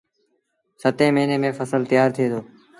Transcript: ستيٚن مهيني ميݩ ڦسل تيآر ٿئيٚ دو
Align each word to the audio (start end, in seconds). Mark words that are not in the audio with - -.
ستيٚن 0.81 1.09
مهيني 1.15 1.35
ميݩ 1.41 1.55
ڦسل 1.57 1.81
تيآر 1.89 2.09
ٿئيٚ 2.15 2.31
دو 2.31 2.39